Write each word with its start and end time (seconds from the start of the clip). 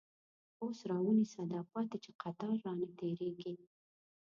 اوس 0.61 0.79
را 0.89 0.97
ونیسه 1.05 1.41
دا 1.51 1.61
پاتی، 1.71 1.97
چه 2.03 2.11
قطار 2.21 2.53
رانه 2.63 2.87
تیریږی 2.99 3.53